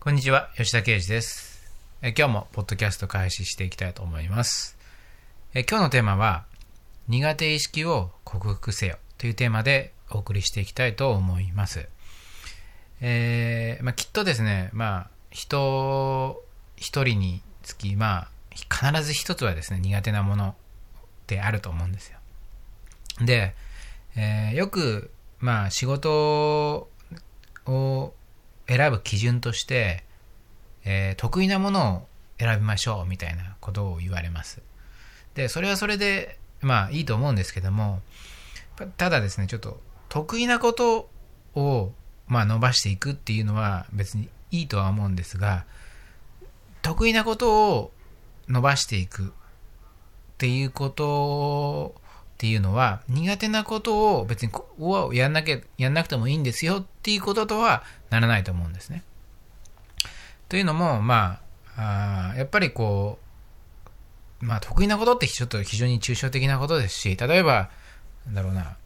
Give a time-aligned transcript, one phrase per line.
[0.00, 1.74] こんにちは、吉田圭司です。
[2.02, 4.78] 今日もポッドキャスト開始していきたいと思います。
[5.54, 6.44] 今日のテーマは、
[7.08, 11.88] 苦手意識を克服せよというテーマでお送りしていきたいと思います。
[13.00, 16.44] えーまあ、きっとですね、まあ、人
[16.76, 18.28] 一人につき、まあ、
[18.72, 20.54] 必ず一つはですね、苦手なものっ
[21.26, 22.18] てあると思うんですよ。
[23.20, 23.56] で、
[24.14, 25.10] えーよく、
[25.40, 26.88] まあ、仕事
[27.66, 28.14] を
[28.68, 30.04] 選ぶ基準として、
[30.84, 32.06] えー得意なものを
[32.38, 34.62] 選びましょうみたいなことを言われます。
[35.34, 38.00] で、それはそれで、まあいいと思うんですけども、
[38.96, 41.08] ただですね、ちょっと得意なこと
[41.54, 41.92] を、
[42.26, 45.64] まあ、伸ばしていくっていうのは別にいいとは思うんですが、
[46.82, 47.92] 得意なことを
[48.48, 49.30] 伸ばしていくっ
[50.38, 52.00] ていうこと
[52.38, 59.02] っていうのは苦手なことを別にこうやんなきゃやんなくてもいいんですよっていうこととはならないと思うんですね。
[60.48, 61.40] というのもま
[61.76, 63.18] ああやっぱりこ
[64.40, 67.70] うまあ得意なことってちょっと非常に抽象的なことですし例えば
[68.26, 68.76] なんだろうな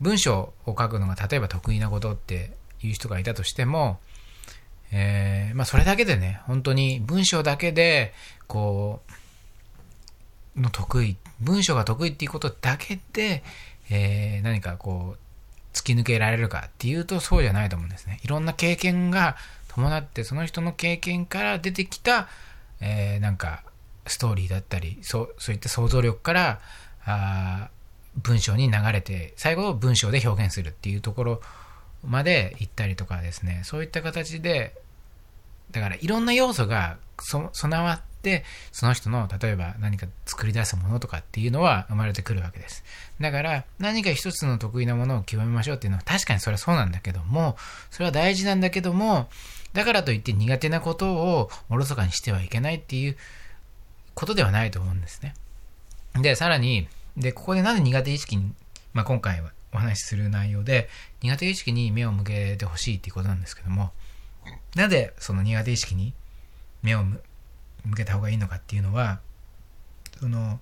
[0.00, 3.98] 文章を書くのが例えば得意なことっていう人がいたとしても、
[4.92, 8.14] えーまあ、それだけでね本当に文章だけで
[8.46, 9.00] こ
[10.56, 13.42] うの得意文章が得意っていうことだけで、
[13.90, 15.18] えー何かこう
[15.76, 18.20] 突き抜けられるかっていうとそうじゃないと思うんですね。
[18.22, 19.36] いろんな経験が
[19.68, 22.28] 伴ってその人の経験から出てきた、
[22.80, 23.62] えーなんか
[24.06, 26.60] ストーリーだったりそうそういった想像力から
[27.04, 31.40] あー文章に流れて最後文章で表現するっていうところ
[32.04, 33.62] まで行ったりとかですね。
[33.64, 34.74] そういった形で
[35.70, 38.11] だからいろんな要素がそ備わって
[38.70, 42.84] その人の例えば何か作り出すものとかっていうのは生まれてくるわけです。
[43.20, 47.56] だから何か一つの得意なものを極めましょうっていうのは確かにそれはそうなんだけども
[47.90, 49.28] それは大事なんだけども
[49.72, 53.16] だからといって苦手なことをおろそかにしてはいけないっていう
[54.14, 55.34] ことではないと思うんですね。
[56.14, 58.52] でさらにでここでなぜ苦手意識に、
[58.92, 60.88] まあ、今回はお話しする内容で
[61.22, 63.90] 苦手意識に目を向けてほしいっていうことなんですけども
[64.74, 66.12] なぜその苦手意識に
[66.82, 67.04] 目を
[67.84, 69.20] 向けた方がいいのかっていうのは
[70.20, 70.60] その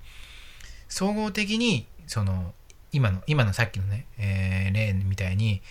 [0.89, 2.55] 総合的にその
[2.93, 5.63] 今の今のさっきのね、えー例みたいに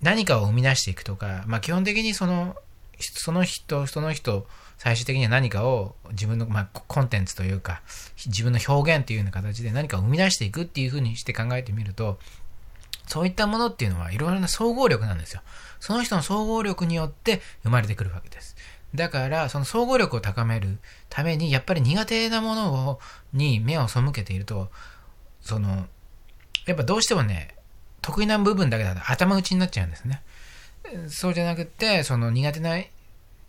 [0.00, 2.56] 何かを生み出していくとか、まあ、基本的にその
[3.00, 4.46] その人その人
[4.78, 7.82] 最終的には何かを自分の、まあ、コンテンツというか
[8.26, 12.18] 自分の表現というような形で何かを生み出していくっていうふうにして考えてみると
[13.06, 15.42] そういったものっていうのはいろいろな総合力なんですよ。
[15.78, 18.56] その人の総合力によって生まれてくるわけです。
[18.94, 20.78] だから、その総合力を高める
[21.08, 23.00] ために、やっぱり苦手なものを
[23.32, 24.70] に目を背けていると、
[25.40, 25.86] その、
[26.66, 27.54] やっぱどうしてもね、
[28.00, 30.22] 得意な部分だけだと頭打ちになっちゃうんですね。
[31.08, 32.78] そうじゃなくて、その苦手な、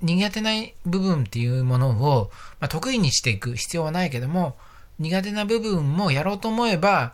[0.02, 0.52] 苦手な
[0.86, 4.56] 部分っていうものを、まあ、得意にしていく必要はないけども、
[4.98, 7.14] 苦手な部分もやろうと思えば、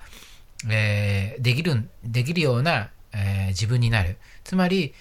[0.70, 4.18] えーできる、できるような、えー自分になる。
[4.44, 4.94] つまり、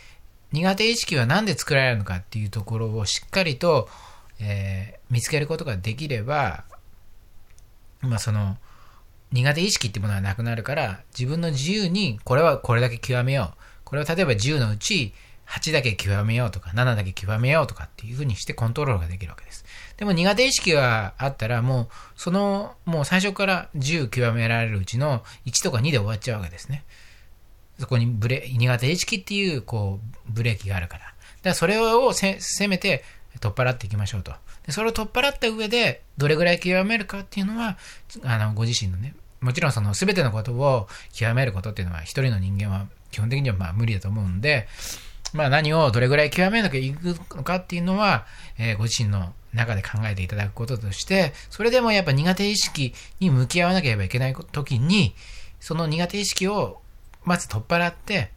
[0.52, 3.88] 苦手意識は何で作られるのかっていうところをしっかりと、
[4.40, 6.64] えー見つけることができれば、
[8.00, 8.56] まあその、
[9.32, 13.58] 苦手意識ってものはなくなるから、自分の自由に、これはこれだけ極めよう。
[13.84, 15.12] これは例えば10のうち
[15.48, 19.64] 8だけ極めようとか、7だけ極めようとかっていうふうにしてコントロールができるわけです。
[19.96, 26.84] でも苦手意識があったら、もう、その、もう最初から10極められるうちの1とか2で終わっちゃうわけですね。
[27.80, 31.04] そこにブレ、苦手意識っていう、こう、ブレーキがあるから。
[31.04, 31.14] だか
[31.44, 33.04] らそれをせ、せめて
[33.40, 34.32] 取っ払っていきましょうと。
[34.66, 37.78] で、それを取っ払った上で、どれぐらい極めるかっていうのは、
[38.22, 44.68] あの、ご自身のね、もちろんその全てのことを極めることっていうのは、一人の人間は基本的にはまあ無理だと思うんで、
[45.32, 48.26] まあ何をどれぐらい極めなきゃいくのかっていうのは、
[48.58, 55.14] えーご自身の中で考えていただくこととして、それでもやっぱ苦手意識に向き合わなければいけない時に、
[55.58, 56.80] その苦手意識を
[57.30, 58.32] まず取っ払って、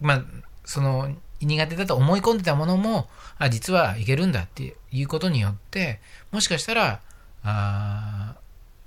[0.00, 0.24] まあ、
[0.64, 3.06] その苦手だと思い込んでたものも、
[3.36, 6.00] あ、実はいけるんだっていうことによって、
[6.32, 7.02] もしかしたら、
[7.44, 8.36] あ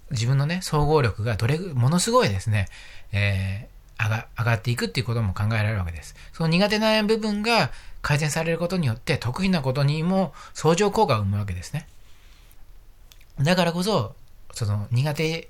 [0.09, 2.67] 自分のね、総合力がどれ、ものすごいですね、
[3.11, 6.15] えー上が上がっていくっていうことも考えられるわけです。
[6.31, 7.69] その苦手な部分が
[8.01, 11.85] 改善されることによって、得意なことにも相乗効果を生むわけですね。
[13.41, 14.15] だからこそ、
[14.53, 15.49] その苦手、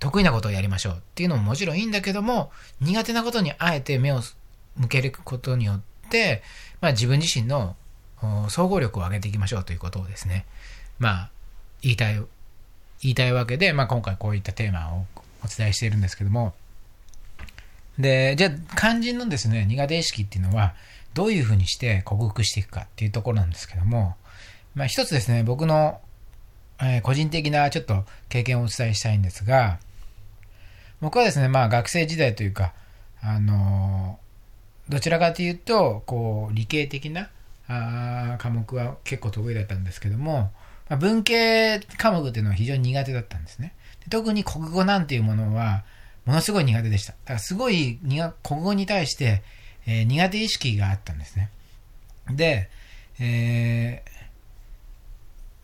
[0.00, 2.50] 得意なことをやりましょうっていうのももちろんいいんだけども、
[2.80, 4.20] 苦手なことにあえて目を
[4.76, 5.80] 向けることによっ
[6.10, 6.42] て、
[6.80, 7.76] まあ自分自身の
[8.48, 10.46] 総合力を上げていきましょうということをですね、
[10.98, 11.30] まあ
[11.82, 12.26] 言いたい、言
[13.12, 15.06] いたいわけで、まあ今回こういったテーマを
[15.44, 16.54] お伝えしているんですけども、
[17.98, 20.74] で、じゃあ、肝心のですね、苦手意識っていうのは、
[21.12, 24.16] どういうふうにして克服していくかっていうところなんですけども、
[24.74, 26.00] まあ、一つですね、僕の、
[26.80, 29.78] えー、個人的なちょっと経験をお伝えしたいんですが、
[31.00, 32.72] 僕はですね、まあ学生時代というか、
[33.22, 37.30] あのー、どちらかというと、こう、理系的な
[37.68, 40.52] あ科目は結構得意だったんですけども、
[40.88, 43.74] まあ、文系科目っていうのは非常に苦手だったんですね。
[44.10, 45.84] 特に国語なんていうものは、
[46.26, 47.12] ものすごい苦手でした。
[47.12, 47.98] だからすごい
[48.42, 49.42] 国語に対して、
[49.86, 51.50] えー、苦手意識があったんですね。
[52.28, 52.68] で、
[53.20, 54.02] え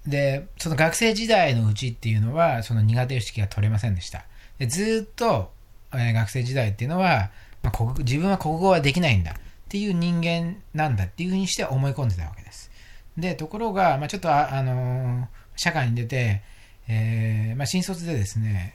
[0.06, 4.24] ー、で、その学生時代のうちっていうのは、その苦手意識が取れませんでした。
[4.60, 5.52] ずっと、
[5.94, 7.30] え、学生時代っていうのは、
[7.62, 9.34] まあ、自分は国語はできないんだっ
[9.68, 12.70] ていう人間なんだっていうふうにして思い込んでたわけです。
[13.18, 15.26] で、ところが、まあ、ちょっとあ、あのー、
[15.56, 16.42] 社会に出て、
[16.88, 18.74] えーまあ、新卒でですね、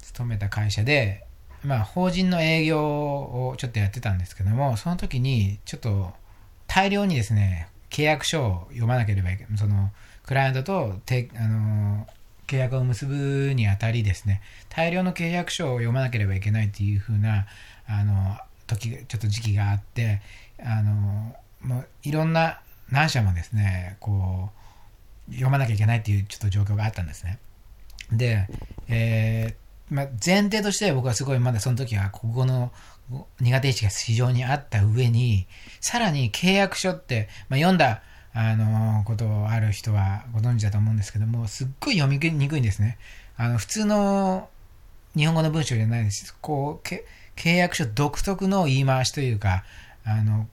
[0.00, 1.24] 勤めた会社で、
[1.64, 6.12] まあ、法人の営業をちょっとやってたんですけども、その時に、ちょっと
[6.66, 9.90] 大量にですね、契約書を読まなければいけない、その、
[10.24, 12.06] クライアントとて、あの
[12.46, 17.46] 契約を結ぶにあたりですね、大量の契約書を読まなければいけないっていうふうな、
[17.86, 20.20] あの、時、ちょっと時期があって、
[20.62, 22.60] あの、もういろんな
[22.90, 24.50] 何社もですね、こ
[25.28, 27.38] う、読まなきゃいけないっていうちょっと状況があったんですね。
[28.12, 28.46] で、
[28.88, 32.72] えー、まあ、前提として僕はすごいまだその時は国語の
[33.40, 35.46] 苦手意識が非常にあった上に、
[35.80, 38.02] さらに契約書って、まあ、読んだ、
[38.34, 42.98] あのことある人はご存知だと思うんですけども、すっごい読みにくいんですね。
[43.36, 44.48] あの普通の
[45.16, 46.34] 日本語の文章じゃないです。
[46.40, 47.04] こう、け
[47.36, 49.64] 契約書独特の言い回しというか、
[50.04, 50.48] あの、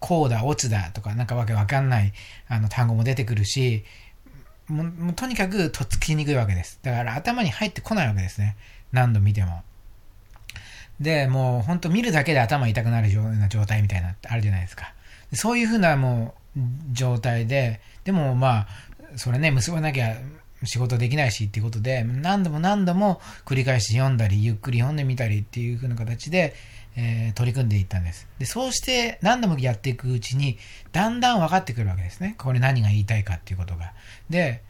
[0.00, 2.12] こうだ、オツだとか、なんかわけわかんない
[2.48, 3.84] あの単語も出てくるし、
[4.68, 6.78] もうとにかくとっつきにくいわけです。
[6.82, 8.56] だから頭に入ってこないわけですね。
[8.92, 9.62] 何度見ても。
[11.00, 14.92] で、もう本当見るだけで頭痛くなるような状態みたいなあるじゃないですか。
[15.32, 16.60] そういうふうなもう
[16.92, 18.68] 状態で、でもまあ、
[19.16, 20.16] それね、結ばなきゃ
[20.64, 26.54] 仕事できないしっていうことで、何度も何度も繰り返し読んだり、ゆっくり読んでみたりっていう風な形で、
[26.96, 28.26] えー、取り組んでいったんです。
[28.38, 30.58] で、そうして何度もやっていくうちに、
[30.90, 32.34] だんだん分かってくるわけですね。
[32.38, 33.92] これ何が言いたいかっていうことが。
[34.28, 34.62] で、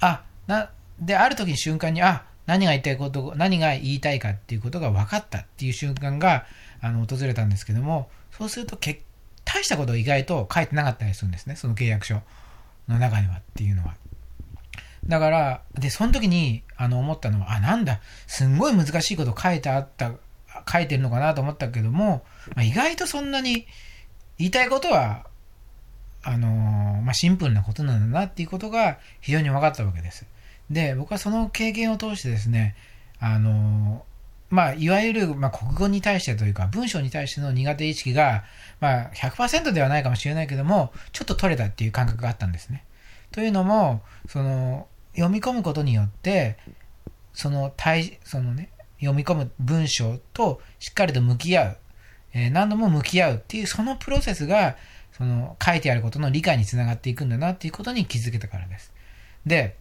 [0.00, 6.46] あ、な、で、ある時に瞬間に、あ、何が言いたいこと、何が言いたいかっていうことが分かったっていう瞬間が、
[6.80, 9.02] あの、訪れたんですけども、そうすると、け
[9.56, 11.56] 大したことを意外と書いてなかったりするんですね。
[11.56, 12.20] その契約書
[12.88, 13.94] の中にはっていうのは。
[15.06, 20.12] だから、で、その時に、あの、思ったのは、あ、なんだ、すんごい難しいこと書いてあった、
[20.70, 22.24] 書いてるのかなと思ったけども、
[22.54, 23.66] まあ、意外とそんなに
[24.38, 25.26] 言いたいことは、
[26.22, 30.26] あのー、まあ、シンプルなことなんだなっていうことが非常に分かったわけです。
[30.70, 32.74] で、僕はその経験を通してですね、
[33.20, 34.15] あのー、
[34.48, 38.44] まあ、いわゆる、まあ、国語に対してというか、文章に対しての苦手意識が、
[38.80, 42.84] まあ、100%ではないかもしれないけども、ちょっと取れたっていう感覚があったんですね。
[43.32, 46.56] というのも、その、読み込むことによって、
[47.32, 48.70] その対、そのね、
[49.00, 51.76] 読み込む文章としっかりと向き合う、
[52.32, 54.76] えー、何度も向き合うっていう、そのプロセスが、
[55.12, 58.92] その書いてあることの理解につながっていくんだなっていうことに気づけたからです。
[59.46, 59.76] で、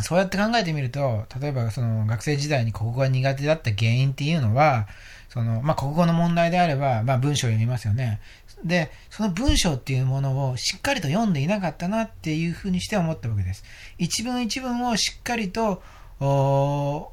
[0.00, 4.88] そうやって考えてみると、例えばその学生時代に国語が苦手だった原因っていうのは、
[5.28, 8.20] その、まあ、国語の問題であれば、まあ、文章を読みますよね。
[8.64, 13.64] で、その文章っていうものをしっかりと読んでいなかったなっていうふうにして思ったわけです。
[13.98, 15.82] 一文一文をしっかりと
[16.20, 17.12] お、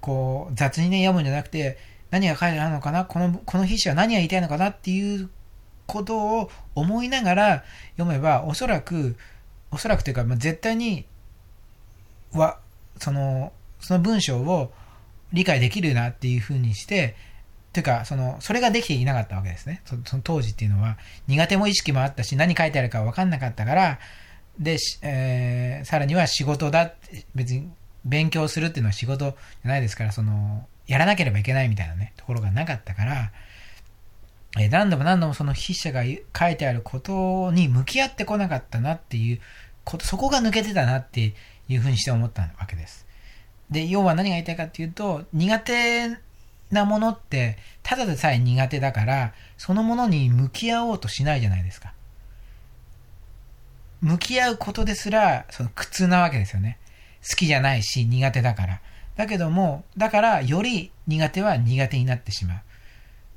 [0.00, 1.78] こう、雑にね、読むんじゃなくて、
[2.10, 5.28] 何が書いてあるのかなこの、この筆者は何が言いたいのかなっていう
[5.86, 7.64] ことを思いながら
[7.96, 9.16] 読めば、おそらく、
[9.70, 11.06] おそらくというか、まあ、絶対に、
[12.36, 12.58] は、
[12.98, 14.72] その、その文章を
[15.32, 17.16] 理解できるなっていうふうにして、
[17.72, 19.82] というか、その、それができていなかったわけですね。
[19.84, 20.96] その当時っていうのは、
[21.28, 23.98] 苦手も意識もあったし、何書いてあるか分かんなかったから、
[24.58, 26.94] で、えー、さらには仕事だ、
[27.34, 27.70] 別に
[28.06, 33.32] 勉強するっていうのは仕事じゃないですから、その、やらなければいけないみたいなね、ところがなかったから、
[34.58, 39.40] えー、何度も何度もその筆者が書いてあることに向き合ってこなかったなっていう
[39.84, 41.34] こと、そこが抜けてたなって
[41.68, 43.06] いうふうにして思ったわけです。
[43.70, 46.16] で、要は何が言いたいかっていうと、苦手
[46.70, 51.92] なものって、ただでさえ苦手だから、そのものに向き合おうとしないじゃないですか。
[54.00, 56.78] 向き合うことですら、その苦痛なわけですよね。
[57.28, 58.80] 好きじゃないし、苦手だから。
[59.16, 62.62] だけども、だから、より苦手は苦手になってしま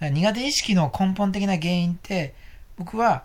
[0.01, 0.09] う。
[0.09, 2.35] 苦手意識の根本的な原因って、
[2.77, 3.23] 僕は、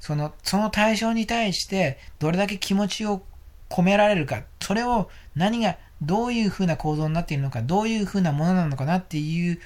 [0.00, 3.22] その、その対象に対して、どれだけ気持ちを
[3.68, 9.58] 込められるか、それを何が、どういうふうな構造になっているのか、どういうふうなものなのかなっていう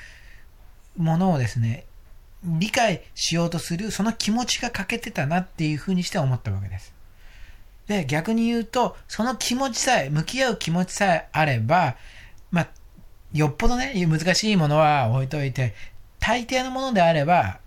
[0.97, 1.87] ものをですね、
[2.45, 6.95] 理解しようとする、その気持ちが欠けてたなっていうふうにして思ったわけです。
[7.87, 11.97] で、逆に言うと、その気持ちさえ、向き合う気持ちさえあれば、
[12.50, 12.69] まあ、
[13.33, 15.75] よっぽどね、難しいものは置いといて、
[16.21, 17.59] 大抵のものであれば、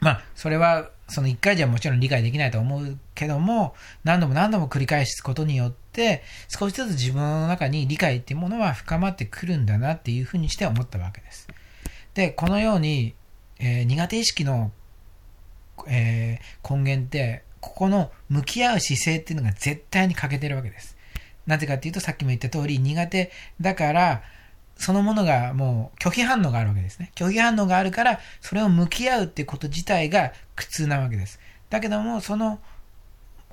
[0.00, 11.48] まあ、それは、その一回じゃもちろん理解できないと思うけども、何度も何度も繰り返すことによって、少しずつ自分の中に理解っていうものは深まってくるんだなっていうふうにして思ったわけです。
[12.14, 13.14] で、このように、
[13.58, 14.72] えー、苦手意識の、
[15.86, 20.96] えー、根源って、ここの向き合う姿勢っていうのが絶対に欠けてるわけです。
[21.46, 23.30] なぜかっていうと、さっきも言った通り、苦手
[23.60, 24.22] だから、
[24.82, 27.12] そのものがもう拒否反応があるわけですね。
[27.14, 31.38] 拒否反応があるから、それを向き合うっていうこと自体が苦痛なわけです。
[31.70, 32.58] だけども、その、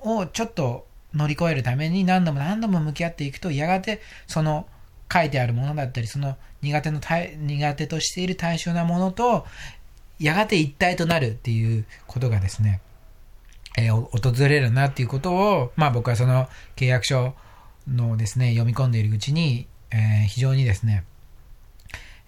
[0.00, 4.66] をちょっと乗り越えるために何度も何度も向き合っていくと、やがてその
[5.12, 9.46] 書いてあるものだったり、その苦手の苦手としている対象なものと、
[10.18, 12.80] やがて一体となるっていうことがですね、
[13.78, 17.34] えー、訪れるなっていうことを、まあ僕はその契約書
[17.86, 21.04] のですね、読み込んでいるうちに、えー、非常にですね、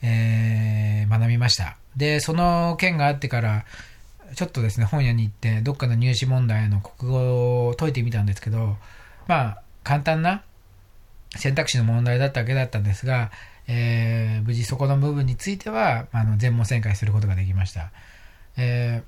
[0.02, 1.76] えー、学びました。
[1.96, 3.64] で、その件があってから、
[4.34, 8.76] ちょっとですね、本屋に行って、どっかの入試問題の国語を解いてみたんですけど、
[9.28, 10.42] まあ、簡単な
[11.36, 13.30] 選択肢の問題だったわけだったんですが、
[13.68, 17.90] えー、無事そこの部分については、あの全問旋回することができました。
[18.56, 19.02] え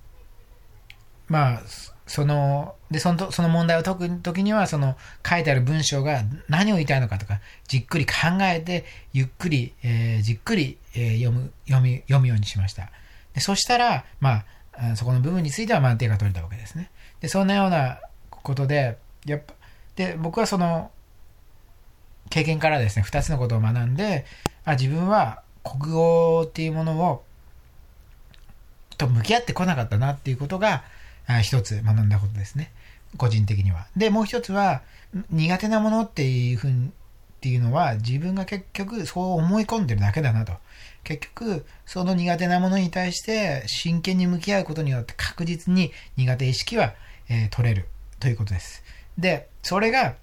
[1.29, 1.63] ー、まあ、
[2.07, 4.97] その、で、その、その問題を解くときには、その
[5.29, 12.91] 書いてある文章が何を言いたいのかとか、じっくり考えて、ゆっくり、えー、じっくり、えー、読む、読み、読むようにしました。
[13.33, 14.45] でそしたら、ま
[14.77, 16.91] あ、そこの部分については満点が取れたわけですね。
[17.21, 19.55] で、そんなようなことで、やっぱ、
[19.97, 20.91] で、僕はその、
[22.31, 24.27] 経験からですね、二つのことを学んで、
[24.65, 27.25] あ、自分は国語っていうものを、
[28.99, 30.85] と向き合ってこなかったなっていうことが、
[31.43, 32.73] 一つ学んだことですね。
[33.17, 33.87] 個人的には。
[33.97, 34.83] で、もう一つは、
[35.31, 36.73] 苦手なものっていうふうっ
[37.41, 40.55] ていうのは、自分が結局そう思い込んでるだけだなと。
[41.05, 46.95] 結局、その苦手なものに対して真剣に向き合うことによって確実に苦手意識は、
[47.29, 47.89] えー、取れる
[48.19, 48.83] ということです。
[49.19, 50.15] で、それが、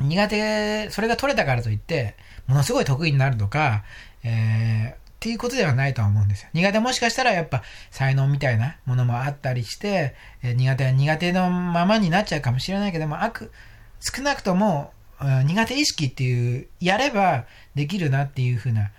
[0.00, 3.84] 苦手、それが取れたからといって、ものすごい得意になるとか、
[4.24, 6.48] えー、っていうことではないとは思うんですよ。
[6.52, 7.62] 苦手もしかしたらやっぱ
[7.92, 13.52] 才能みたいなものもあったりして、え苦手は苦手のままになっちゃうかもしれないけども、悪、
[14.00, 17.44] 少なくとも苦手意識っていう、やれば
[17.76, 18.90] できるなっていうふうな、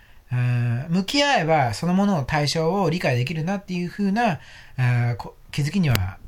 [0.87, 4.39] 向き合えばそのものの対象を理解できるなっていうふうな
[5.51, 6.19] 気づきには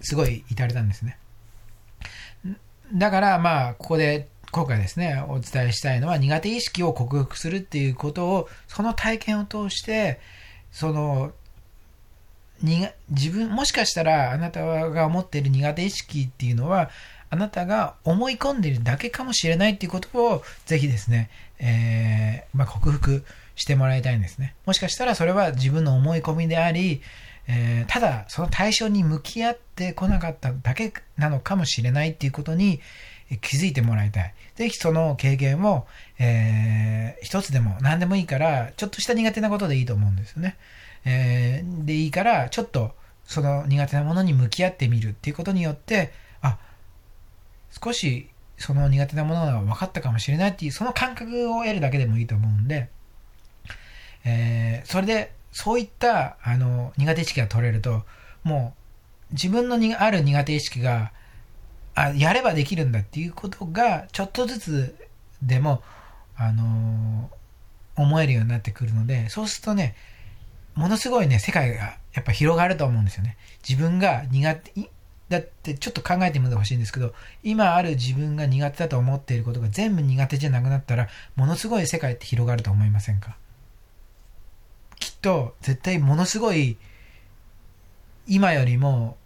[0.00, 1.18] すごい至れたんですね。
[2.94, 10.20] だからまあここで今回ですね、お伝えしたいのは苦手意識を克服するっていうことを、その体験を通して、
[10.70, 11.32] その、
[12.62, 16.90] に自分、もしかしたらあなたが思っている苦手意識っていうのは、
[17.30, 23.24] あなたが思い込んでいるだけかもしれないっていうことを、ぜひですね、えー、まあ、克服
[23.56, 24.54] してもらいたいんですね。
[24.66, 27.00] もしかしたらそれは自分の思い込みであり、
[27.48, 32.80] えー、ただその対象に向き合ってこなかっただけなのかもしれないっていうことに、
[33.40, 34.34] 気づいてもらいたい。
[34.54, 35.86] ぜひその経験を、
[36.18, 40.56] えー、一つでも何でもいいから、ちょっとした苦手なことでいいと思うんですよね。
[41.04, 46.12] えー、でいいから、ちょっとその苦手なものに向き合ってみるっていうことによって、
[46.42, 46.58] あ、
[47.82, 52.88] 少しその苦手なものが分かったかもしれないっていう、その感覚を得るだけでもいいと思うんで、
[54.24, 58.04] えー、それで、そういったあの苦手意識が取れると、
[58.42, 58.74] も
[59.30, 61.12] う自分のにある苦手意識が
[61.94, 64.96] あやればできるんだっていうことがちょっとずつ
[65.42, 65.82] でも、
[66.36, 69.94] あのー、思えるようになってくるのでそうするとね
[70.74, 73.36] ものすごいね世界がやっぱ広がると思うんですよね。
[73.66, 74.90] 自分が苦手
[75.28, 83.36] だってちょっと考えてみてほしいんですけど今ある自分が苦手だと思っていることが全部苦手じゃなくなったらものすごい世界って広がると思いませんか？
[84.98, 86.76] きっと絶対ものすごい
[88.26, 89.16] 今よりも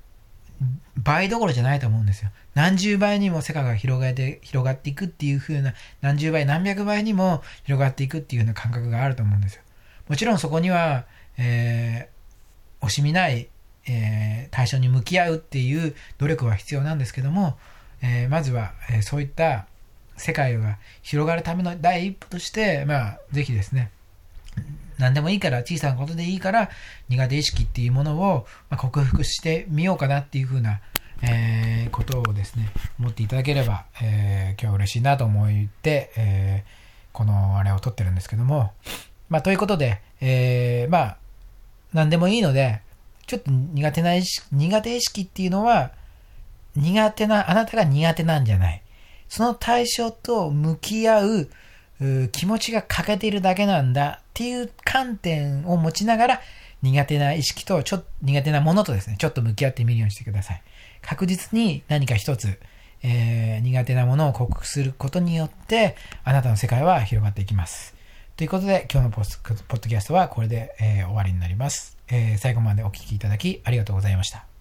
[0.97, 2.31] 倍どころじゃないと思うんですよ。
[2.55, 9.63] 何十倍にも世界が広がって広がっていくっていう風な、何十倍、何百倍にも広がっていくっていう風な感覚があると思うんですよ。
[10.09, 11.05] もちろんそこには、
[11.37, 13.49] えー、惜しみない、
[13.87, 17.59] えー、対象に向き合うっていう努力は必要なんですけども、
[18.03, 19.67] えー、まずは、え、そういった
[20.17, 23.91] 世界が広がるための第一歩として、まあ、ぜひですね、
[24.99, 26.71] 何でもいいから、小さなことでいいから、
[27.09, 30.81] 苦手意識っていうものを、ま克服してみようかなっていうふうな、
[31.23, 35.49] えーことをですね、思っていただければ、えー今日嬉しいなと思っ
[35.83, 36.87] て、えー
[37.17, 38.73] このあれを撮ってるんですけども、
[39.31, 41.17] まあ、ということで、えーまあ、
[41.95, 42.83] 何でもいいので、
[43.27, 45.93] ちょっと苦手な意識、苦手意識っていうのは、
[46.77, 48.83] 苦手な、あなたが苦手なんじゃない。
[49.31, 51.49] その対象と向き合う
[52.33, 56.41] 気持ちが欠けているだけなんだっていう観点を持ちながら
[56.83, 60.63] 苦手な意識とちょっと苦手なものとですね、ちょっと向き合ってみるようにしてください。
[61.01, 62.59] 確実に何か一つ、
[63.03, 67.95] えー苦手なものを克服することによってあなたの世界は広がっていきます。
[68.37, 74.56] ということで今日のポポッドキャストはこれで、えー終わりになります、えー最後までお聞きいただきありがとうございました。